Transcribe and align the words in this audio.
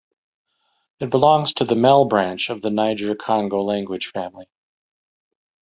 It 0.99 1.11
belongs 1.11 1.53
to 1.53 1.63
the 1.63 1.75
Mel 1.75 2.05
branch 2.05 2.49
of 2.49 2.63
the 2.63 2.71
Niger-Congo 2.71 3.61
language 3.61 4.07
family. 4.07 4.49